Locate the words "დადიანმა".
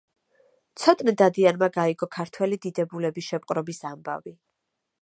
1.21-1.69